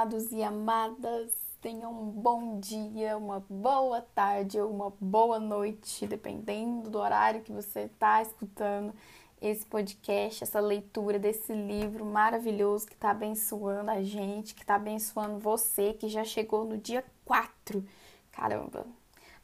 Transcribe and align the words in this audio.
Amados 0.00 0.32
e 0.32 0.42
amadas. 0.42 1.30
Tenham 1.60 1.92
um 1.92 2.06
bom 2.06 2.58
dia, 2.58 3.18
uma 3.18 3.44
boa 3.50 4.00
tarde 4.00 4.58
ou 4.58 4.70
uma 4.70 4.90
boa 4.98 5.38
noite, 5.38 6.06
dependendo 6.06 6.88
do 6.88 6.98
horário 6.98 7.42
que 7.42 7.52
você 7.52 7.80
está 7.80 8.22
escutando 8.22 8.94
esse 9.42 9.66
podcast, 9.66 10.42
essa 10.42 10.58
leitura 10.58 11.18
desse 11.18 11.52
livro 11.52 12.06
maravilhoso 12.06 12.86
que 12.86 12.94
está 12.94 13.10
abençoando 13.10 13.90
a 13.90 14.02
gente, 14.02 14.54
que 14.54 14.62
está 14.62 14.76
abençoando 14.76 15.38
você, 15.38 15.92
que 15.92 16.08
já 16.08 16.24
chegou 16.24 16.64
no 16.64 16.78
dia 16.78 17.04
4. 17.26 17.84
Caramba, 18.32 18.86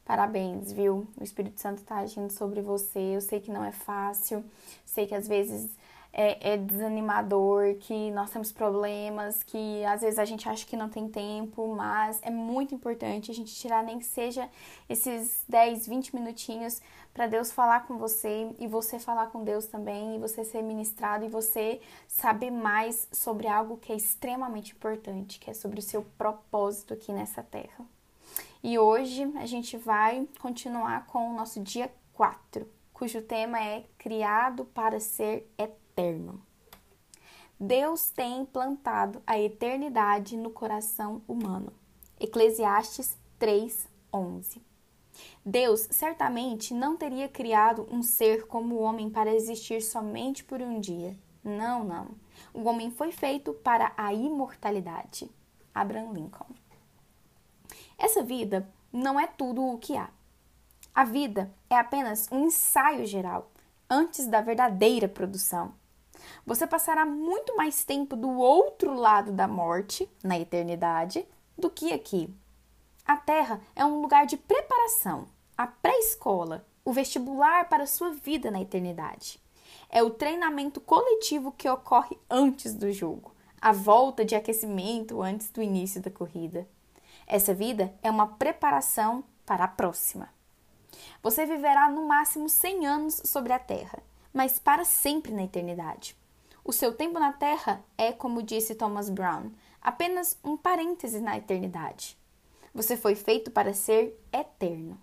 parabéns, 0.03 0.71
viu? 0.71 1.07
O 1.21 1.23
Espírito 1.23 1.61
Santo 1.61 1.83
está 1.83 1.97
agindo 1.97 2.31
sobre 2.31 2.63
você. 2.63 2.97
Eu 2.97 3.21
sei 3.21 3.39
que 3.39 3.51
não 3.51 3.63
é 3.63 3.71
fácil, 3.71 4.43
sei 4.83 5.05
que 5.05 5.13
às 5.13 5.27
vezes 5.27 5.69
é, 6.11 6.53
é, 6.53 6.57
desanimador, 6.57 7.75
que 7.75 8.11
nós 8.11 8.29
temos 8.31 8.51
problemas, 8.51 9.43
que 9.43 9.83
às 9.85 10.01
vezes 10.01 10.17
a 10.17 10.25
gente 10.25 10.47
acha 10.47 10.65
que 10.65 10.75
não 10.75 10.89
tem 10.89 11.07
tempo, 11.07 11.67
mas 11.75 12.19
é 12.23 12.31
muito 12.31 12.73
importante 12.73 13.29
a 13.29 13.33
gente 13.33 13.53
tirar 13.53 13.83
nem 13.83 13.99
que 13.99 14.05
seja 14.05 14.49
esses 14.89 15.43
10, 15.47 15.87
20 15.87 16.15
minutinhos 16.15 16.81
para 17.13 17.27
Deus 17.27 17.51
falar 17.51 17.87
com 17.87 17.97
você 17.97 18.49
e 18.59 18.67
você 18.67 18.99
falar 18.99 19.27
com 19.27 19.43
Deus 19.43 19.65
também, 19.65 20.15
e 20.15 20.19
você 20.19 20.43
ser 20.43 20.61
ministrado 20.61 21.25
e 21.25 21.29
você 21.29 21.81
saber 22.07 22.51
mais 22.51 23.07
sobre 23.11 23.47
algo 23.47 23.77
que 23.77 23.91
é 23.91 23.95
extremamente 23.95 24.73
importante, 24.73 25.39
que 25.39 25.49
é 25.49 25.53
sobre 25.53 25.79
o 25.79 25.83
seu 25.83 26.03
propósito 26.17 26.93
aqui 26.93 27.11
nessa 27.11 27.41
terra. 27.41 27.85
E 28.63 28.77
hoje 28.77 29.31
a 29.35 29.45
gente 29.45 29.77
vai 29.77 30.27
continuar 30.39 31.05
com 31.07 31.31
o 31.31 31.33
nosso 31.35 31.59
dia 31.59 31.91
4, 32.13 32.67
cujo 32.93 33.21
tema 33.21 33.59
é 33.59 33.85
Criado 33.97 34.65
para 34.65 34.99
ser 34.99 35.47
eterno 35.57 35.86
eterno. 35.97 36.39
Deus 37.59 38.09
tem 38.11 38.41
implantado 38.41 39.21
a 39.25 39.39
eternidade 39.39 40.37
no 40.37 40.51
coração 40.51 41.23
humano. 41.27 41.73
Eclesiastes 42.19 43.17
3:11. 43.39 44.61
Deus 45.43 45.87
certamente 45.89 46.71
não 46.75 46.95
teria 46.95 47.27
criado 47.27 47.87
um 47.91 48.03
ser 48.03 48.45
como 48.45 48.75
o 48.75 48.81
homem 48.81 49.09
para 49.09 49.33
existir 49.33 49.81
somente 49.81 50.43
por 50.43 50.61
um 50.61 50.79
dia. 50.79 51.17
Não, 51.43 51.83
não. 51.83 52.09
O 52.53 52.65
homem 52.65 52.91
foi 52.91 53.11
feito 53.11 53.53
para 53.53 53.91
a 53.97 54.13
imortalidade. 54.13 55.27
Abraham 55.73 56.13
Lincoln. 56.13 56.53
Essa 57.97 58.21
vida 58.21 58.69
não 58.93 59.19
é 59.19 59.25
tudo 59.25 59.63
o 59.63 59.79
que 59.79 59.97
há. 59.97 60.09
A 60.93 61.03
vida 61.03 61.51
é 61.69 61.75
apenas 61.75 62.27
um 62.31 62.45
ensaio 62.45 63.05
geral 63.07 63.49
antes 63.89 64.27
da 64.27 64.41
verdadeira 64.41 65.07
produção. 65.07 65.73
Você 66.47 66.65
passará 66.65 67.05
muito 67.05 67.57
mais 67.57 67.83
tempo 67.83 68.15
do 68.15 68.29
outro 68.29 68.93
lado 68.93 69.33
da 69.33 69.49
morte, 69.49 70.09
na 70.23 70.39
eternidade, 70.39 71.27
do 71.57 71.69
que 71.69 71.91
aqui. 71.91 72.33
A 73.05 73.17
Terra 73.17 73.59
é 73.75 73.83
um 73.83 74.01
lugar 74.01 74.25
de 74.25 74.37
preparação, 74.37 75.27
a 75.57 75.67
pré-escola, 75.67 76.65
o 76.85 76.93
vestibular 76.93 77.67
para 77.67 77.83
a 77.83 77.87
sua 77.87 78.11
vida 78.11 78.49
na 78.49 78.61
eternidade. 78.61 79.41
É 79.89 80.01
o 80.01 80.09
treinamento 80.09 80.79
coletivo 80.79 81.51
que 81.51 81.67
ocorre 81.67 82.17
antes 82.29 82.73
do 82.73 82.93
jogo, 82.93 83.35
a 83.59 83.73
volta 83.73 84.23
de 84.23 84.33
aquecimento 84.33 85.21
antes 85.21 85.49
do 85.49 85.61
início 85.61 86.01
da 86.01 86.09
corrida. 86.09 86.65
Essa 87.27 87.53
vida 87.53 87.93
é 88.01 88.09
uma 88.09 88.25
preparação 88.25 89.21
para 89.45 89.65
a 89.65 89.67
próxima. 89.67 90.29
Você 91.21 91.45
viverá 91.45 91.91
no 91.91 92.07
máximo 92.07 92.47
100 92.47 92.87
anos 92.87 93.21
sobre 93.25 93.51
a 93.51 93.59
Terra 93.59 94.01
mas 94.37 94.59
para 94.59 94.85
sempre 94.85 95.31
na 95.31 95.43
eternidade. 95.43 96.15
O 96.67 96.73
seu 96.73 96.93
tempo 96.93 97.17
na 97.17 97.31
Terra 97.31 97.81
é, 97.97 98.11
como 98.11 98.43
disse 98.43 98.75
Thomas 98.75 99.09
Brown, 99.09 99.51
apenas 99.81 100.37
um 100.43 100.57
parêntese 100.57 101.21
na 101.21 101.37
eternidade. 101.37 102.17
Você 102.73 102.97
foi 102.97 103.15
feito 103.15 103.49
para 103.49 103.73
ser 103.73 104.21
eterno. 104.33 104.99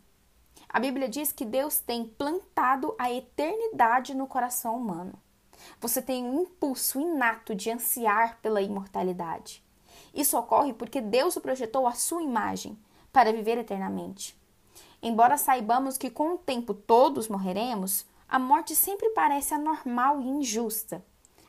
A 0.69 0.79
Bíblia 0.79 1.09
diz 1.09 1.33
que 1.33 1.47
Deus 1.47 1.79
tem 1.79 2.07
plantado 2.07 2.95
a 2.99 3.11
eternidade 3.11 4.15
no 4.15 4.27
coração 4.27 4.77
humano. 4.77 5.15
Você 5.81 6.03
tem 6.03 6.23
um 6.23 6.43
impulso 6.43 7.01
inato 7.01 7.55
de 7.55 7.71
ansiar 7.71 8.39
pela 8.43 8.61
imortalidade. 8.61 9.65
Isso 10.13 10.37
ocorre 10.37 10.75
porque 10.75 11.01
Deus 11.01 11.35
o 11.35 11.41
projetou 11.41 11.87
à 11.87 11.93
sua 11.93 12.23
imagem 12.23 12.79
para 13.11 13.33
viver 13.33 13.57
eternamente. 13.57 14.39
Embora 15.03 15.39
saibamos 15.39 15.97
que 15.97 16.11
com 16.11 16.35
o 16.35 16.39
tempo 16.39 16.75
todos 16.75 17.27
morreremos, 17.27 18.05
a 18.29 18.39
morte 18.39 18.77
sempre 18.77 19.09
parece 19.11 19.55
anormal 19.55 20.21
e 20.21 20.27
injusta. 20.27 21.03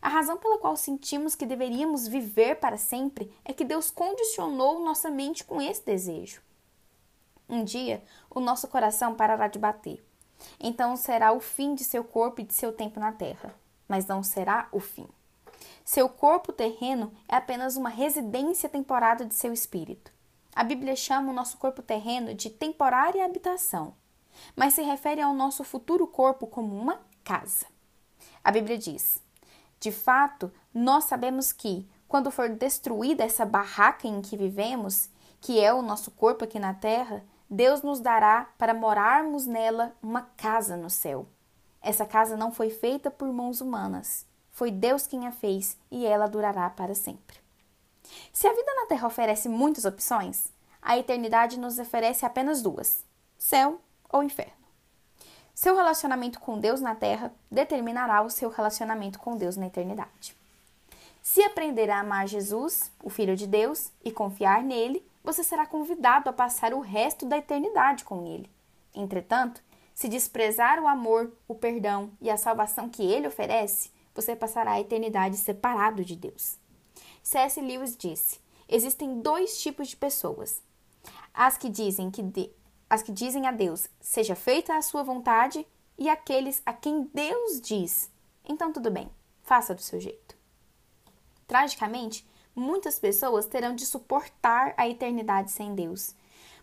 A 0.06 0.08
razão 0.08 0.38
pela 0.38 0.60
qual 0.60 0.78
sentimos 0.78 1.34
que 1.34 1.48
deveríamos 1.48 2.08
viver 2.08 2.60
para 2.60 2.78
sempre 2.78 3.34
é 3.44 3.52
que 3.52 3.66
Deus 3.66 3.90
condicionou 3.90 4.86
nossa 4.86 5.10
mente 5.10 5.44
com 5.44 5.60
esse 5.60 5.84
desejo. 5.84 6.44
Um 7.50 7.64
dia, 7.64 8.04
o 8.30 8.40
nosso 8.40 8.68
coração 8.68 9.16
parará 9.16 9.48
de 9.48 9.58
bater. 9.58 10.06
Então 10.60 10.96
será 10.96 11.32
o 11.32 11.40
fim 11.40 11.74
de 11.74 11.84
seu 11.84 12.04
corpo 12.04 12.42
e 12.42 12.44
de 12.44 12.54
seu 12.54 12.72
tempo 12.72 13.00
na 13.00 13.12
terra, 13.12 13.56
mas 13.88 14.06
não 14.06 14.22
será 14.22 14.68
o 14.72 14.80
fim. 14.80 15.08
Seu 15.84 16.08
corpo 16.08 16.54
terreno 16.54 17.12
é 17.28 17.38
apenas 17.38 17.76
uma 17.76 17.90
residência 17.90 18.70
temporária 18.70 19.26
de 19.26 19.34
seu 19.34 19.52
espírito. 19.52 20.12
A 20.54 20.64
Bíblia 20.64 20.96
chama 20.96 21.32
o 21.32 21.36
nosso 21.36 21.58
corpo 21.58 21.82
terreno 21.82 22.36
de 22.36 22.52
temporária 22.52 23.26
habitação 23.26 23.96
mas 24.56 24.74
se 24.74 24.82
refere 24.82 25.22
ao 25.22 25.34
nosso 25.34 25.64
futuro 25.64 26.06
corpo 26.06 26.46
como 26.46 26.78
uma 26.78 27.02
casa. 27.24 27.66
A 28.44 28.52
Bíblia 28.52 28.78
diz: 28.78 29.25
De 29.86 29.92
fato, 29.92 30.52
nós 30.74 31.04
sabemos 31.04 31.54
que, 31.54 31.88
quando 32.08 32.32
for 32.32 32.50
destruída 32.50 33.24
essa 33.24 33.46
barraca 33.46 34.08
em 34.08 34.20
que 34.20 34.36
vivemos, 34.36 35.12
que 35.40 35.60
é 35.64 35.72
o 35.72 35.84
nosso 35.84 36.10
corpo 36.10 36.44
aqui 36.44 36.58
na 36.58 36.74
terra, 36.74 37.24
Deus 37.48 37.84
nos 37.84 38.00
dará 38.00 38.50
para 38.58 38.74
morarmos 38.74 39.46
nela 39.46 39.96
uma 40.02 40.24
casa 40.36 40.76
no 40.76 40.90
céu. 40.90 41.28
Essa 41.84 42.04
casa 42.04 42.36
não 42.36 42.52
foi 42.52 42.72
feita 42.72 43.12
por 43.12 43.32
mãos 43.32 43.62
humanas. 43.62 44.26
Foi 44.52 44.72
Deus 44.72 45.06
quem 45.06 45.28
a 45.28 45.32
fez 45.32 45.78
e 45.92 46.04
ela 46.04 46.26
durará 46.26 46.68
para 46.68 46.96
sempre. 46.96 47.38
Se 48.34 48.48
a 48.48 48.54
vida 48.54 48.74
na 48.74 48.88
Terra 48.88 49.06
oferece 49.06 49.48
muitas 49.48 49.86
opções, 49.86 50.48
a 50.82 50.98
eternidade 50.98 51.60
nos 51.60 51.78
oferece 51.78 52.26
apenas 52.26 52.60
duas: 52.60 53.06
céu 53.38 53.80
ou 54.12 54.24
inferno. 54.24 54.65
Seu 55.56 55.74
relacionamento 55.74 56.38
com 56.42 56.60
Deus 56.60 56.82
na 56.82 56.94
terra 56.94 57.34
determinará 57.50 58.22
o 58.22 58.30
seu 58.30 58.50
relacionamento 58.50 59.18
com 59.18 59.38
Deus 59.38 59.56
na 59.56 59.68
eternidade. 59.68 60.36
Se 61.24 61.42
aprender 61.42 61.90
a 61.90 62.02
amar 62.02 62.28
Jesus, 62.28 62.92
o 63.02 63.10
Filho 63.10 63.38
de 63.38 63.48
Deus, 63.48 63.90
e 64.04 64.12
confiar 64.12 64.62
nele, 64.62 65.02
você 65.24 65.46
será 65.46 65.66
convidado 65.66 66.30
a 66.30 66.34
passar 66.34 66.74
o 66.74 66.82
resto 66.82 67.26
da 67.26 67.38
eternidade 67.38 68.04
com 68.04 68.28
ele. 68.28 68.50
Entretanto, 68.94 69.64
se 69.94 70.10
desprezar 70.10 70.78
o 70.84 70.88
amor, 70.88 71.32
o 71.48 71.56
perdão 71.56 72.12
e 72.22 72.30
a 72.30 72.36
salvação 72.36 72.90
que 72.90 73.02
ele 73.02 73.28
oferece, 73.28 73.90
você 74.14 74.36
passará 74.36 74.74
a 74.74 74.82
eternidade 74.82 75.38
separado 75.38 76.04
de 76.04 76.18
Deus. 76.18 76.58
C.S. 77.24 77.62
Lewis 77.62 77.96
disse: 77.96 78.42
existem 78.68 79.22
dois 79.22 79.58
tipos 79.62 79.88
de 79.88 79.96
pessoas: 79.96 80.62
as 81.34 81.58
que 81.58 81.70
dizem 81.70 82.12
que 82.12 82.22
as 82.90 83.02
que 83.02 83.12
dizem 83.12 83.48
a 83.48 83.52
Deus, 83.52 83.90
seja 84.00 84.36
feita 84.36 84.76
a 84.76 84.82
sua 84.82 85.04
vontade, 85.04 85.66
e 85.98 86.10
aqueles 86.10 86.62
a 86.66 86.74
quem 86.74 87.10
Deus 87.14 87.62
diz, 87.62 88.12
então 88.44 88.72
tudo 88.72 88.92
bem, 88.92 89.10
faça 89.44 89.74
do 89.74 89.82
seu 89.82 90.00
jeito. 90.00 90.36
Tragicamente, 91.48 92.28
muitas 92.56 93.00
pessoas 93.00 93.46
terão 93.46 93.74
de 93.74 93.86
suportar 93.86 94.74
a 94.78 94.88
eternidade 94.88 95.52
sem 95.52 95.74
Deus, 95.74 96.14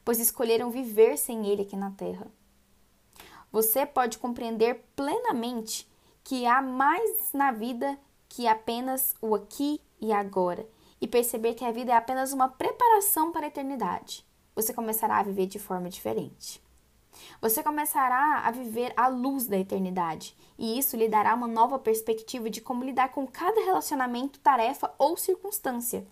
pois 0.04 0.20
escolheram 0.20 0.70
viver 0.70 1.16
sem 1.16 1.46
Ele 1.46 1.62
aqui 1.62 1.76
na 1.76 1.90
terra. 1.92 2.26
Você 3.50 3.86
pode 3.86 4.19
compreender 4.19 4.84
plenamente 4.94 5.88
que 6.24 6.46
há 6.46 6.60
mais 6.62 7.32
na 7.32 7.52
vida 7.52 7.98
que 8.28 8.46
apenas 8.46 9.14
o 9.20 9.34
aqui 9.34 9.80
e 10.00 10.12
agora, 10.12 10.66
e 11.00 11.06
perceber 11.06 11.54
que 11.54 11.64
a 11.64 11.72
vida 11.72 11.92
é 11.92 11.96
apenas 11.96 12.32
uma 12.32 12.48
preparação 12.48 13.32
para 13.32 13.46
a 13.46 13.48
eternidade 13.48 14.24
você 14.54 14.72
começará 14.72 15.19
a 15.19 15.22
viver 15.22 15.46
de 15.46 15.58
forma 15.58 15.88
diferente. 15.88 16.62
Você 17.40 17.62
começará 17.62 18.43
a 18.44 18.50
viver 18.50 18.93
à 18.96 19.08
luz 19.08 19.46
da 19.46 19.58
eternidade, 19.58 20.37
e 20.58 20.78
isso 20.78 20.96
lhe 20.96 21.08
dará 21.08 21.34
uma 21.34 21.46
nova 21.46 21.78
perspectiva 21.78 22.49
de 22.49 22.60
como 22.60 22.84
lidar 22.84 23.10
com 23.10 23.26
cada 23.26 23.60
relacionamento, 23.64 24.40
tarefa 24.40 24.93
ou 24.99 25.16
circunstância. 25.16 26.06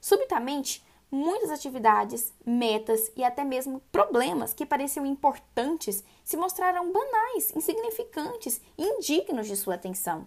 Subitamente, 0.00 0.84
muitas 1.10 1.50
atividades, 1.50 2.32
metas 2.44 3.10
e 3.16 3.24
até 3.24 3.42
mesmo 3.42 3.80
problemas 3.90 4.52
que 4.52 4.66
pareciam 4.66 5.06
importantes 5.06 6.04
se 6.22 6.36
mostrarão 6.36 6.92
banais, 6.92 7.54
insignificantes 7.56 8.60
indignos 8.76 9.46
de 9.46 9.56
sua 9.56 9.74
atenção. 9.74 10.26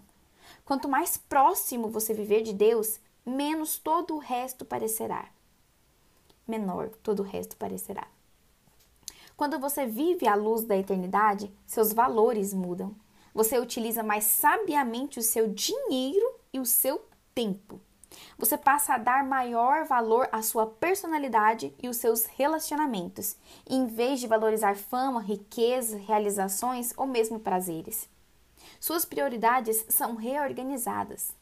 Quanto 0.65 0.89
mais 0.89 1.17
próximo 1.17 1.89
você 1.89 2.13
viver 2.13 2.41
de 2.41 2.53
Deus, 2.53 2.99
menos 3.25 3.77
todo 3.77 4.15
o 4.15 4.19
resto 4.19 4.65
parecerá 4.65 5.29
menor 6.51 6.89
todo 7.01 7.21
o 7.21 7.25
resto 7.25 7.55
parecerá. 7.55 8.05
Quando 9.37 9.57
você 9.57 9.85
vive 9.85 10.27
à 10.27 10.35
luz 10.35 10.63
da 10.63 10.77
eternidade, 10.77 11.51
seus 11.65 11.91
valores 11.93 12.53
mudam. 12.53 12.93
Você 13.33 13.57
utiliza 13.57 14.03
mais 14.03 14.25
sabiamente 14.25 15.17
o 15.17 15.23
seu 15.23 15.47
dinheiro 15.47 16.35
e 16.53 16.59
o 16.59 16.65
seu 16.65 17.01
tempo. 17.33 17.79
Você 18.37 18.57
passa 18.57 18.95
a 18.95 18.97
dar 18.97 19.23
maior 19.23 19.85
valor 19.85 20.27
à 20.33 20.41
sua 20.41 20.67
personalidade 20.67 21.73
e 21.81 21.87
os 21.87 21.95
seus 21.97 22.25
relacionamentos, 22.25 23.37
em 23.65 23.87
vez 23.87 24.19
de 24.19 24.27
valorizar 24.27 24.75
fama, 24.75 25.21
riqueza, 25.21 25.97
realizações 25.97 26.93
ou 26.97 27.07
mesmo 27.07 27.39
prazeres. 27.39 28.09
Suas 28.79 29.05
prioridades 29.05 29.85
são 29.87 30.15
reorganizadas. 30.15 31.33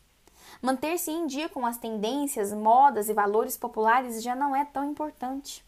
Manter-se 0.62 1.10
em 1.10 1.26
dia 1.26 1.48
com 1.48 1.66
as 1.66 1.78
tendências, 1.78 2.52
modas 2.52 3.08
e 3.08 3.14
valores 3.14 3.56
populares 3.56 4.22
já 4.22 4.36
não 4.36 4.54
é 4.54 4.66
tão 4.66 4.84
importante. 4.84 5.66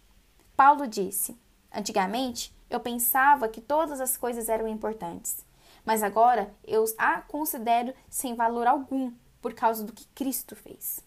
Paulo 0.55 0.85
disse: 0.85 1.37
Antigamente, 1.73 2.53
eu 2.69 2.79
pensava 2.79 3.47
que 3.47 3.61
todas 3.61 4.01
as 4.01 4.17
coisas 4.17 4.49
eram 4.49 4.67
importantes, 4.67 5.45
mas 5.85 6.03
agora 6.03 6.53
eu 6.65 6.83
a 6.97 7.21
considero 7.21 7.93
sem 8.09 8.35
valor 8.35 8.67
algum 8.67 9.13
por 9.41 9.53
causa 9.53 9.83
do 9.83 9.93
que 9.93 10.05
Cristo 10.07 10.55
fez. 10.55 10.99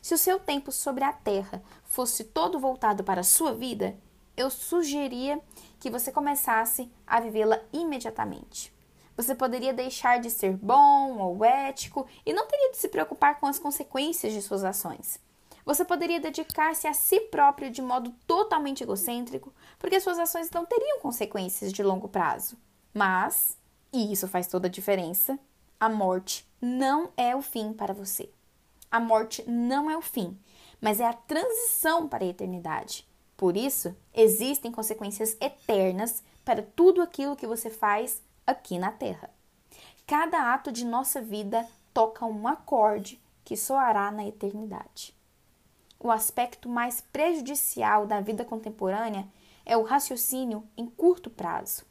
Se 0.00 0.14
o 0.14 0.18
seu 0.18 0.38
tempo 0.38 0.70
sobre 0.70 1.04
a 1.04 1.12
terra 1.12 1.62
fosse 1.84 2.24
todo 2.24 2.58
voltado 2.58 3.02
para 3.02 3.20
a 3.20 3.24
sua 3.24 3.52
vida, 3.52 3.96
eu 4.36 4.48
sugeria 4.50 5.40
que 5.78 5.90
você 5.90 6.10
começasse 6.10 6.90
a 7.06 7.20
vivê-la 7.20 7.60
imediatamente. 7.72 8.72
Você 9.20 9.34
poderia 9.34 9.74
deixar 9.74 10.18
de 10.18 10.30
ser 10.30 10.56
bom 10.56 11.18
ou 11.18 11.44
ético 11.44 12.06
e 12.24 12.32
não 12.32 12.46
teria 12.46 12.70
de 12.70 12.78
se 12.78 12.88
preocupar 12.88 13.38
com 13.38 13.46
as 13.46 13.58
consequências 13.58 14.32
de 14.32 14.40
suas 14.40 14.64
ações. 14.64 15.20
Você 15.62 15.84
poderia 15.84 16.18
dedicar-se 16.18 16.86
a 16.86 16.94
si 16.94 17.20
próprio 17.20 17.70
de 17.70 17.82
modo 17.82 18.14
totalmente 18.26 18.82
egocêntrico, 18.82 19.52
porque 19.78 20.00
suas 20.00 20.18
ações 20.18 20.50
não 20.50 20.64
teriam 20.64 21.00
consequências 21.00 21.70
de 21.70 21.82
longo 21.82 22.08
prazo. 22.08 22.56
Mas, 22.94 23.58
e 23.92 24.10
isso 24.10 24.26
faz 24.26 24.46
toda 24.46 24.68
a 24.68 24.70
diferença, 24.70 25.38
a 25.78 25.90
morte 25.90 26.50
não 26.58 27.12
é 27.14 27.36
o 27.36 27.42
fim 27.42 27.74
para 27.74 27.92
você. 27.92 28.30
A 28.90 28.98
morte 28.98 29.44
não 29.46 29.90
é 29.90 29.98
o 29.98 30.02
fim, 30.02 30.34
mas 30.80 30.98
é 30.98 31.04
a 31.04 31.12
transição 31.12 32.08
para 32.08 32.24
a 32.24 32.28
eternidade. 32.28 33.06
Por 33.36 33.54
isso, 33.54 33.94
existem 34.14 34.72
consequências 34.72 35.36
eternas 35.42 36.22
para 36.42 36.62
tudo 36.62 37.02
aquilo 37.02 37.36
que 37.36 37.46
você 37.46 37.68
faz 37.68 38.22
aqui 38.50 38.78
na 38.78 38.92
Terra. 38.92 39.30
Cada 40.06 40.52
ato 40.52 40.70
de 40.72 40.84
nossa 40.84 41.20
vida 41.20 41.66
toca 41.94 42.26
um 42.26 42.46
acorde 42.46 43.20
que 43.44 43.56
soará 43.56 44.10
na 44.10 44.26
eternidade. 44.26 45.14
O 45.98 46.10
aspecto 46.10 46.68
mais 46.68 47.00
prejudicial 47.00 48.06
da 48.06 48.20
vida 48.20 48.44
contemporânea 48.44 49.26
é 49.64 49.76
o 49.76 49.82
raciocínio 49.82 50.64
em 50.76 50.86
curto 50.86 51.30
prazo. 51.30 51.84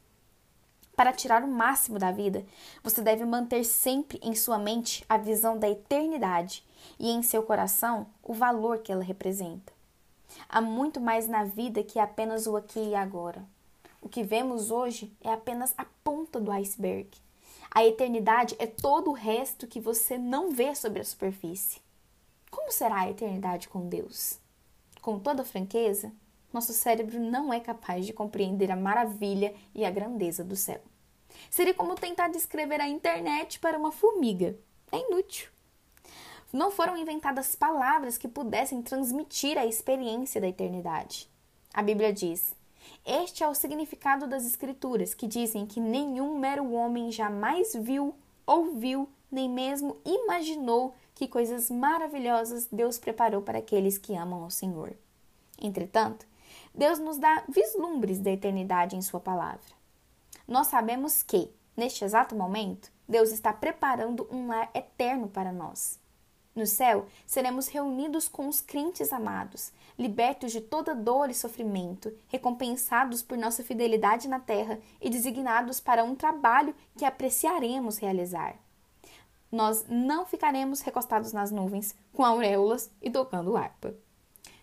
Para 0.96 1.12
tirar 1.12 1.42
o 1.42 1.48
máximo 1.48 1.98
da 1.98 2.10
vida, 2.10 2.44
você 2.82 3.00
deve 3.00 3.24
manter 3.24 3.64
sempre 3.64 4.20
em 4.22 4.34
sua 4.34 4.58
mente 4.58 5.04
a 5.08 5.16
visão 5.16 5.58
da 5.58 5.68
eternidade 5.68 6.66
e 6.98 7.10
em 7.10 7.22
seu 7.22 7.42
coração 7.42 8.06
o 8.22 8.34
valor 8.34 8.80
que 8.80 8.92
ela 8.92 9.02
representa. 9.02 9.72
Há 10.48 10.60
muito 10.60 11.00
mais 11.00 11.26
na 11.26 11.44
vida 11.44 11.82
que 11.82 11.98
apenas 11.98 12.46
o 12.46 12.56
aqui 12.56 12.80
e 12.80 12.94
agora. 12.94 13.44
O 14.00 14.08
que 14.08 14.22
vemos 14.22 14.70
hoje 14.70 15.14
é 15.20 15.32
apenas 15.32 15.74
a 15.76 15.84
ponta 16.02 16.40
do 16.40 16.50
iceberg. 16.50 17.10
A 17.70 17.84
eternidade 17.84 18.56
é 18.58 18.66
todo 18.66 19.10
o 19.10 19.14
resto 19.14 19.66
que 19.66 19.78
você 19.78 20.18
não 20.18 20.50
vê 20.50 20.74
sobre 20.74 21.00
a 21.00 21.04
superfície. 21.04 21.80
Como 22.50 22.72
será 22.72 23.00
a 23.00 23.10
eternidade 23.10 23.68
com 23.68 23.88
Deus? 23.88 24.38
Com 25.00 25.18
toda 25.18 25.44
franqueza, 25.44 26.12
nosso 26.52 26.72
cérebro 26.72 27.20
não 27.20 27.52
é 27.52 27.60
capaz 27.60 28.04
de 28.04 28.12
compreender 28.12 28.70
a 28.72 28.76
maravilha 28.76 29.54
e 29.74 29.84
a 29.84 29.90
grandeza 29.90 30.42
do 30.42 30.56
céu. 30.56 30.80
Seria 31.48 31.72
como 31.72 31.94
tentar 31.94 32.28
descrever 32.28 32.80
a 32.80 32.88
internet 32.88 33.60
para 33.60 33.78
uma 33.78 33.92
formiga. 33.92 34.58
É 34.90 34.98
inútil. 34.98 35.48
Não 36.52 36.72
foram 36.72 36.96
inventadas 36.96 37.54
palavras 37.54 38.18
que 38.18 38.26
pudessem 38.26 38.82
transmitir 38.82 39.56
a 39.56 39.64
experiência 39.64 40.40
da 40.40 40.48
eternidade. 40.48 41.30
A 41.72 41.80
Bíblia 41.80 42.12
diz: 42.12 42.52
este 43.04 43.42
é 43.42 43.48
o 43.48 43.54
significado 43.54 44.26
das 44.26 44.44
Escrituras, 44.44 45.14
que 45.14 45.26
dizem 45.26 45.66
que 45.66 45.80
nenhum 45.80 46.38
mero 46.38 46.72
homem 46.72 47.12
jamais 47.12 47.74
viu, 47.74 48.14
ouviu, 48.46 49.08
nem 49.30 49.48
mesmo 49.48 49.96
imaginou 50.04 50.94
que 51.14 51.28
coisas 51.28 51.70
maravilhosas 51.70 52.66
Deus 52.72 52.98
preparou 52.98 53.42
para 53.42 53.58
aqueles 53.58 53.98
que 53.98 54.16
amam 54.16 54.42
ao 54.42 54.50
Senhor. 54.50 54.94
Entretanto, 55.60 56.26
Deus 56.74 56.98
nos 56.98 57.18
dá 57.18 57.44
vislumbres 57.48 58.18
da 58.18 58.30
eternidade 58.30 58.96
em 58.96 59.02
Sua 59.02 59.20
palavra. 59.20 59.60
Nós 60.48 60.68
sabemos 60.68 61.22
que, 61.22 61.50
neste 61.76 62.04
exato 62.04 62.34
momento, 62.34 62.90
Deus 63.08 63.30
está 63.30 63.52
preparando 63.52 64.26
um 64.30 64.48
lar 64.48 64.70
eterno 64.74 65.28
para 65.28 65.52
nós. 65.52 65.99
No 66.60 66.66
céu, 66.66 67.06
seremos 67.26 67.68
reunidos 67.68 68.28
com 68.28 68.46
os 68.46 68.60
crentes 68.60 69.14
amados, 69.14 69.72
libertos 69.98 70.52
de 70.52 70.60
toda 70.60 70.94
dor 70.94 71.30
e 71.30 71.34
sofrimento, 71.34 72.12
recompensados 72.28 73.22
por 73.22 73.38
nossa 73.38 73.64
fidelidade 73.64 74.28
na 74.28 74.38
terra 74.38 74.78
e 75.00 75.08
designados 75.08 75.80
para 75.80 76.04
um 76.04 76.14
trabalho 76.14 76.74
que 76.98 77.06
apreciaremos 77.06 77.96
realizar. 77.96 78.56
Nós 79.50 79.86
não 79.88 80.26
ficaremos 80.26 80.82
recostados 80.82 81.32
nas 81.32 81.50
nuvens, 81.50 81.94
com 82.12 82.22
auréolas 82.22 82.90
e 83.00 83.10
tocando 83.10 83.56
harpa. 83.56 83.94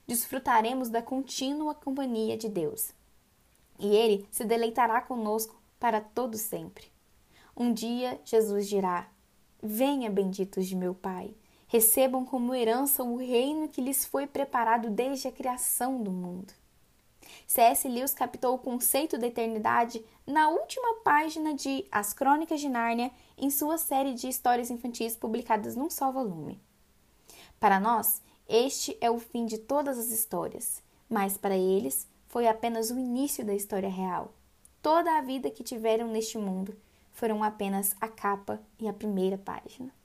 Desfrutaremos 0.05 0.89
da 0.89 1.01
contínua 1.01 1.73
companhia 1.73 2.37
de 2.37 2.47
Deus. 2.47 2.91
E 3.79 3.87
Ele 3.87 4.27
se 4.29 4.45
deleitará 4.45 5.01
conosco 5.01 5.59
para 5.79 5.99
todo 5.99 6.37
sempre. 6.37 6.91
Um 7.55 7.73
dia 7.73 8.21
Jesus 8.23 8.67
dirá: 8.67 9.09
Venha, 9.63 10.11
benditos 10.11 10.67
de 10.67 10.75
meu 10.75 10.93
Pai 10.93 11.33
recebam 11.67 12.25
como 12.25 12.55
herança 12.55 13.03
o 13.03 13.17
reino 13.17 13.67
que 13.67 13.81
lhes 13.81 14.05
foi 14.05 14.25
preparado 14.25 14.89
desde 14.89 15.27
a 15.27 15.31
criação 15.31 16.01
do 16.01 16.11
mundo. 16.11 16.53
C.S. 17.45 17.87
Lewis 17.87 18.13
captou 18.13 18.55
o 18.55 18.59
conceito 18.59 19.17
da 19.17 19.27
eternidade 19.27 20.03
na 20.25 20.49
última 20.49 20.95
página 21.03 21.53
de 21.53 21.85
As 21.91 22.13
Crônicas 22.13 22.59
de 22.59 22.69
Nárnia, 22.69 23.11
em 23.37 23.49
sua 23.49 23.77
série 23.77 24.13
de 24.13 24.27
histórias 24.27 24.71
infantis 24.71 25.15
publicadas 25.15 25.75
num 25.75 25.89
só 25.89 26.11
volume. 26.11 26.59
Para 27.59 27.79
nós, 27.79 28.21
este 28.47 28.97
é 29.01 29.11
o 29.11 29.19
fim 29.19 29.45
de 29.45 29.57
todas 29.57 29.97
as 29.97 30.07
histórias, 30.07 30.81
mas 31.09 31.37
para 31.37 31.57
eles 31.57 32.07
foi 32.27 32.47
apenas 32.47 32.91
o 32.91 32.99
início 32.99 33.45
da 33.45 33.53
história 33.53 33.89
real. 33.89 34.31
Toda 34.81 35.17
a 35.17 35.21
vida 35.21 35.49
que 35.49 35.63
tiveram 35.63 36.07
neste 36.07 36.37
mundo 36.37 36.75
foram 37.11 37.43
apenas 37.43 37.95
a 37.99 38.07
capa 38.07 38.61
e 38.79 38.87
a 38.87 38.93
primeira 38.93 39.37
página. 39.37 39.96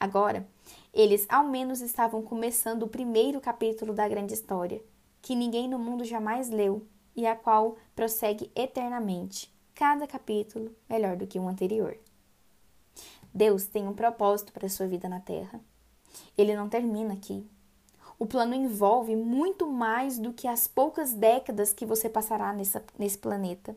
Agora, 0.00 0.46
eles 0.94 1.26
ao 1.28 1.44
menos 1.44 1.80
estavam 1.80 2.22
começando 2.22 2.84
o 2.84 2.88
primeiro 2.88 3.40
capítulo 3.40 3.92
da 3.92 4.08
grande 4.08 4.34
história, 4.34 4.80
que 5.20 5.34
ninguém 5.34 5.68
no 5.68 5.78
mundo 5.78 6.04
jamais 6.04 6.48
leu 6.48 6.86
e 7.16 7.26
a 7.26 7.34
qual 7.34 7.76
prossegue 7.96 8.50
eternamente, 8.54 9.52
cada 9.74 10.06
capítulo 10.06 10.74
melhor 10.88 11.16
do 11.16 11.26
que 11.26 11.38
o 11.38 11.48
anterior. 11.48 11.98
Deus 13.34 13.66
tem 13.66 13.86
um 13.86 13.94
propósito 13.94 14.52
para 14.52 14.66
a 14.66 14.70
sua 14.70 14.86
vida 14.86 15.08
na 15.08 15.20
Terra. 15.20 15.60
Ele 16.36 16.54
não 16.54 16.68
termina 16.68 17.14
aqui. 17.14 17.44
O 18.18 18.26
plano 18.26 18.54
envolve 18.54 19.14
muito 19.14 19.70
mais 19.70 20.18
do 20.18 20.32
que 20.32 20.48
as 20.48 20.66
poucas 20.66 21.12
décadas 21.12 21.72
que 21.72 21.86
você 21.86 22.08
passará 22.08 22.52
nessa, 22.52 22.82
nesse 22.98 23.18
planeta. 23.18 23.76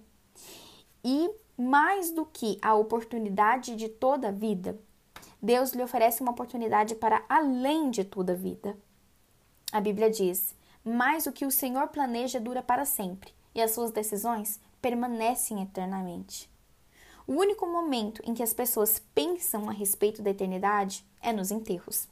E 1.03 1.29
mais 1.57 2.11
do 2.11 2.25
que 2.25 2.57
a 2.61 2.73
oportunidade 2.73 3.75
de 3.75 3.87
toda 3.87 4.29
a 4.29 4.31
vida, 4.31 4.79
Deus 5.41 5.71
lhe 5.71 5.81
oferece 5.81 6.21
uma 6.21 6.31
oportunidade 6.31 6.93
para 6.95 7.23
além 7.27 7.89
de 7.89 8.03
toda 8.03 8.33
a 8.33 8.35
vida. 8.35 8.77
A 9.71 9.81
Bíblia 9.81 10.09
diz: 10.09 10.53
Mas 10.83 11.25
o 11.25 11.31
que 11.31 11.45
o 11.45 11.51
Senhor 11.51 11.87
planeja 11.87 12.39
dura 12.39 12.61
para 12.61 12.85
sempre, 12.85 13.33
e 13.55 13.61
as 13.61 13.71
suas 13.71 13.91
decisões 13.91 14.59
permanecem 14.81 15.61
eternamente. 15.61 16.49
O 17.25 17.33
único 17.33 17.65
momento 17.65 18.21
em 18.25 18.33
que 18.33 18.43
as 18.43 18.53
pessoas 18.53 18.99
pensam 19.15 19.69
a 19.69 19.71
respeito 19.71 20.21
da 20.21 20.29
eternidade 20.29 21.05
é 21.21 21.31
nos 21.31 21.49
enterros. 21.49 22.07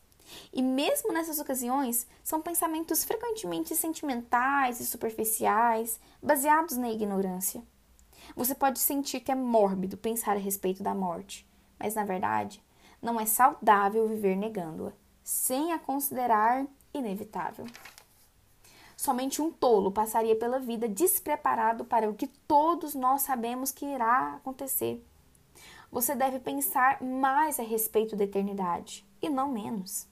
E 0.53 0.61
mesmo 0.61 1.11
nessas 1.11 1.39
ocasiões, 1.39 2.07
são 2.23 2.41
pensamentos 2.41 3.03
frequentemente 3.03 3.75
sentimentais 3.75 4.79
e 4.79 4.85
superficiais, 4.85 5.99
baseados 6.21 6.77
na 6.77 6.89
ignorância. 6.89 7.63
Você 8.35 8.53
pode 8.53 8.79
sentir 8.79 9.19
que 9.21 9.31
é 9.31 9.35
mórbido 9.35 9.97
pensar 9.97 10.35
a 10.35 10.39
respeito 10.39 10.83
da 10.83 10.93
morte, 10.93 11.47
mas 11.79 11.95
na 11.95 12.05
verdade, 12.05 12.61
não 13.01 13.19
é 13.19 13.25
saudável 13.25 14.07
viver 14.07 14.35
negando-a, 14.35 14.91
sem 15.23 15.73
a 15.73 15.79
considerar 15.79 16.65
inevitável. 16.93 17.65
Somente 18.97 19.41
um 19.41 19.49
tolo 19.49 19.91
passaria 19.91 20.35
pela 20.35 20.59
vida 20.59 20.87
despreparado 20.87 21.85
para 21.85 22.09
o 22.09 22.13
que 22.13 22.27
todos 22.27 22.93
nós 22.93 23.21
sabemos 23.21 23.71
que 23.71 23.85
irá 23.85 24.35
acontecer. 24.35 25.01
Você 25.91 26.13
deve 26.13 26.39
pensar 26.39 27.01
mais 27.01 27.59
a 27.59 27.63
respeito 27.63 28.15
da 28.15 28.25
eternidade, 28.25 29.05
e 29.21 29.29
não 29.29 29.49
menos. 29.49 30.07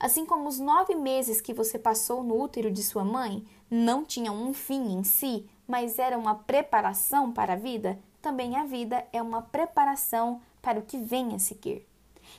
Assim 0.00 0.24
como 0.24 0.48
os 0.48 0.58
nove 0.58 0.94
meses 0.94 1.40
que 1.40 1.52
você 1.52 1.78
passou 1.78 2.22
no 2.22 2.40
útero 2.40 2.70
de 2.70 2.82
sua 2.82 3.04
mãe 3.04 3.46
não 3.70 4.04
tinham 4.04 4.34
um 4.34 4.54
fim 4.54 4.92
em 4.92 5.04
si, 5.04 5.46
mas 5.68 5.98
era 5.98 6.18
uma 6.18 6.34
preparação 6.34 7.32
para 7.32 7.52
a 7.52 7.56
vida, 7.56 7.98
também 8.20 8.56
a 8.56 8.64
vida 8.64 9.06
é 9.12 9.20
uma 9.20 9.42
preparação 9.42 10.40
para 10.62 10.78
o 10.78 10.82
que 10.82 10.96
vem 10.96 11.34
a 11.34 11.38
seguir. 11.38 11.86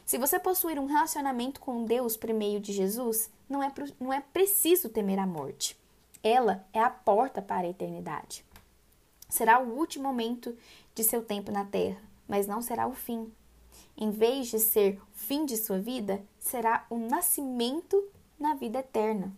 Se 0.03 0.17
você 0.17 0.39
possuir 0.39 0.79
um 0.79 0.85
relacionamento 0.85 1.59
com 1.59 1.85
Deus 1.85 2.17
por 2.17 2.33
meio 2.33 2.59
de 2.59 2.73
Jesus, 2.73 3.29
não 3.47 3.61
é, 3.61 3.71
não 3.99 4.11
é 4.11 4.21
preciso 4.21 4.89
temer 4.89 5.19
a 5.19 5.27
morte. 5.27 5.77
Ela 6.23 6.65
é 6.73 6.79
a 6.79 6.89
porta 6.89 7.41
para 7.41 7.67
a 7.67 7.69
eternidade. 7.69 8.43
Será 9.29 9.59
o 9.59 9.77
último 9.77 10.05
momento 10.05 10.57
de 10.93 11.03
seu 11.03 11.23
tempo 11.23 11.51
na 11.51 11.65
terra, 11.65 12.01
mas 12.27 12.47
não 12.47 12.61
será 12.61 12.87
o 12.87 12.93
fim. 12.93 13.31
Em 13.97 14.09
vez 14.09 14.47
de 14.47 14.59
ser 14.59 14.99
o 14.99 15.17
fim 15.17 15.45
de 15.45 15.57
sua 15.57 15.79
vida, 15.79 16.23
será 16.39 16.85
o 16.89 16.97
nascimento 16.97 18.03
na 18.39 18.53
vida 18.55 18.79
eterna. 18.79 19.31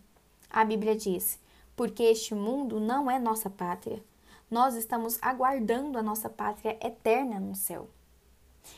A 0.50 0.64
Bíblia 0.64 0.96
diz: 0.96 1.40
porque 1.78 2.02
este 2.02 2.34
mundo 2.34 2.80
não 2.80 3.10
é 3.10 3.20
nossa 3.20 3.52
pátria. 3.52 4.04
Nós 4.50 4.76
estamos 4.76 5.20
aguardando 5.22 6.00
a 6.00 6.04
nossa 6.04 6.28
pátria 6.28 6.78
eterna 6.82 7.40
no 7.40 7.56
céu. 7.56 7.88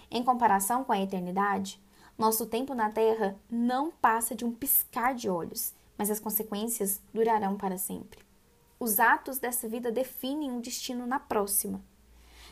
Em 0.09 0.23
comparação 0.23 0.83
com 0.83 0.91
a 0.91 0.99
eternidade, 0.99 1.81
nosso 2.17 2.45
tempo 2.45 2.73
na 2.73 2.89
Terra 2.89 3.37
não 3.49 3.91
passa 3.91 4.35
de 4.35 4.43
um 4.43 4.51
piscar 4.51 5.15
de 5.15 5.29
olhos, 5.29 5.73
mas 5.97 6.09
as 6.09 6.19
consequências 6.19 7.01
durarão 7.13 7.55
para 7.55 7.77
sempre. 7.77 8.19
Os 8.79 8.99
atos 8.99 9.39
dessa 9.39 9.67
vida 9.67 9.91
definem 9.91 10.51
um 10.51 10.61
destino 10.61 11.05
na 11.05 11.19
próxima. 11.19 11.81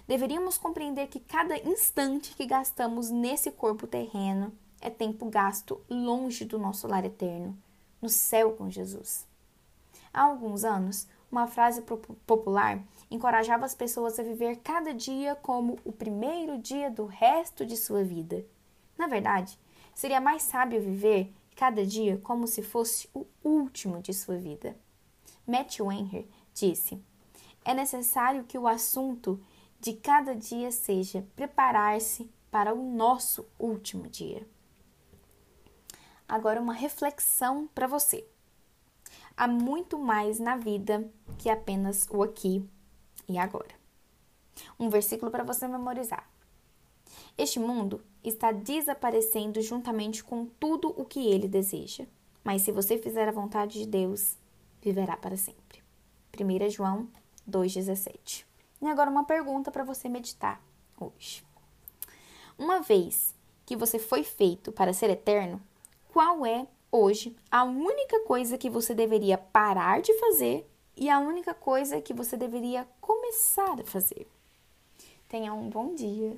Deveríamos 0.08 0.58
compreender 0.58 1.08
que 1.08 1.20
cada 1.20 1.58
instante 1.58 2.34
que 2.36 2.46
gastamos 2.46 3.10
nesse 3.10 3.52
corpo 3.52 3.88
terreno 3.88 4.54
é 4.80 4.90
tempo 4.90 5.30
gasto 5.30 5.82
longe 5.90 6.46
do 6.46 6.58
nosso 6.58 6.88
lar 6.88 7.04
eterno, 7.04 7.58
no 8.02 8.10
céu 8.10 8.54
com 8.54 8.70
Jesus. 8.70 9.26
Há 10.14 10.24
alguns 10.24 10.64
anos, 10.64 11.08
uma 11.32 11.48
frase 11.48 11.82
popular 12.26 12.84
encorajava 13.12 13.66
as 13.66 13.76
pessoas 13.76 14.20
a 14.20 14.24
viver 14.24 14.58
cada 14.58 14.94
dia 14.94 15.36
como 15.36 15.78
o 15.84 15.92
primeiro 15.92 16.58
dia 16.58 16.90
do 16.90 17.06
resto 17.06 17.66
de 17.66 17.76
sua 17.76 18.04
vida. 18.04 18.46
Na 18.98 19.08
verdade, 19.08 19.60
seria 19.94 20.22
mais 20.22 20.44
sábio 20.44 20.82
viver 20.82 21.34
cada 21.56 21.86
dia 21.86 22.18
como 22.24 22.48
se 22.48 22.62
fosse 22.62 23.10
o 23.14 23.26
último 23.44 24.02
de 24.02 24.14
sua 24.14 24.38
vida. 24.38 24.76
Matthew 25.46 25.92
Henry 25.92 26.30
disse: 26.54 27.02
É 27.64 27.74
necessário 27.74 28.44
que 28.44 28.58
o 28.58 28.68
assunto 28.68 29.40
de 29.80 29.94
cada 29.94 30.36
dia 30.36 30.72
seja 30.72 31.26
preparar-se 31.36 32.30
para 32.50 32.74
o 32.74 32.82
nosso 32.82 33.46
último 33.60 34.08
dia. 34.08 34.48
Agora, 36.28 36.62
uma 36.62 36.74
reflexão 36.74 37.68
para 37.74 37.88
você. 37.88 38.28
Há 39.38 39.48
muito 39.48 40.00
mais 40.00 40.40
na 40.40 40.58
vida 40.58 41.08
que 41.38 41.48
apenas 41.48 42.08
o 42.10 42.24
aqui 42.24 42.68
e 43.30 43.38
agora. 43.38 43.76
Um 44.80 44.90
versículo 44.90 45.30
para 45.30 45.44
você 45.44 45.68
memorizar. 45.68 46.28
Este 47.38 47.60
mundo 47.60 48.02
está 48.24 48.52
desaparecendo 48.52 49.62
juntamente 49.62 50.24
com 50.24 50.48
tudo 50.60 50.90
o 51.00 51.06
que 51.06 51.20
ele 51.28 51.48
deseja. 51.48 52.08
Mas 52.44 52.64
se 52.64 52.72
você 52.72 52.98
fizer 52.98 53.30
a 53.30 53.32
vontade 53.32 53.78
de 53.78 53.86
Deus, 53.86 54.36
viverá 54.82 55.16
para 55.16 55.38
sempre. 55.38 55.84
1 56.34 56.72
João 56.72 57.08
2,17. 57.48 58.44
E 58.82 58.88
agora 58.88 59.12
uma 59.12 59.24
pergunta 59.24 59.72
para 59.72 59.84
você 59.84 60.10
meditar 60.10 60.60
hoje. 61.00 61.46
Uma 62.58 62.80
vez 62.80 63.36
que 63.68 63.76
você 63.76 64.00
foi 64.00 64.24
feito 64.24 64.72
para 64.72 64.94
ser 64.94 65.12
eterno, 65.12 65.62
qual 66.12 66.44
é 66.44 66.66
hoje 66.92 67.36
a 67.52 67.64
única 67.64 68.20
coisa 68.22 68.58
que 68.58 68.70
você 68.70 68.94
deveria 68.94 69.38
parar 69.38 70.02
de 70.02 70.14
fazer 70.20 70.70
e 70.96 71.10
a 71.10 71.20
única 71.20 71.54
coisa 71.54 72.02
que 72.02 72.14
você 72.14 72.36
deveria 72.36 72.88
começar 73.00 73.80
a 73.80 73.84
fazer? 73.84 74.28
Tenha 75.30 75.54
um 75.54 75.70
bom 75.70 75.94
dia. 75.94 76.38